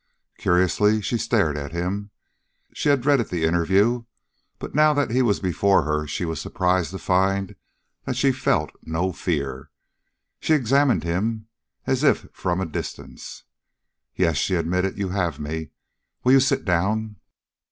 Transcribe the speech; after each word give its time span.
Curiously 0.39 0.99
she 0.99 1.19
stared 1.19 1.55
at 1.55 1.71
him. 1.73 2.09
She 2.73 2.89
had 2.89 3.01
dreaded 3.01 3.29
the 3.29 3.43
interview, 3.45 4.05
but 4.57 4.73
now 4.73 4.95
that 4.95 5.11
he 5.11 5.21
was 5.21 5.39
before 5.39 5.83
her 5.83 6.07
she 6.07 6.25
was 6.25 6.41
surprised 6.41 6.89
to 6.89 6.97
find 6.97 7.55
that 8.05 8.15
she 8.15 8.31
felt 8.31 8.71
no 8.81 9.11
fear. 9.13 9.69
She 10.39 10.55
examined 10.55 11.03
him 11.03 11.49
as 11.85 12.03
if 12.03 12.25
from 12.33 12.61
a 12.61 12.65
distance. 12.65 13.43
"Yes," 14.15 14.37
she 14.37 14.55
admitted, 14.55 14.97
"you 14.97 15.09
have 15.09 15.39
me. 15.39 15.69
Will 16.23 16.31
you 16.31 16.39
sit 16.39 16.65
down?" 16.65 17.17